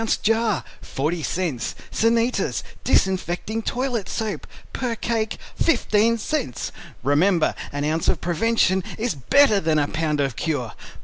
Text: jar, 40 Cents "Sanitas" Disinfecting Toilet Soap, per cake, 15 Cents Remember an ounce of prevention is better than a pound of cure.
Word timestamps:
jar, 0.23 0.63
40 0.81 1.21
Cents 1.21 1.75
"Sanitas" 1.91 2.63
Disinfecting 2.83 3.61
Toilet 3.61 4.09
Soap, 4.09 4.47
per 4.73 4.95
cake, 4.95 5.37
15 5.57 6.17
Cents 6.17 6.71
Remember 7.03 7.53
an 7.71 7.83
ounce 7.83 8.07
of 8.07 8.19
prevention 8.19 8.83
is 8.97 9.13
better 9.13 9.59
than 9.59 9.77
a 9.77 9.87
pound 9.87 10.19
of 10.19 10.35
cure. 10.35 10.73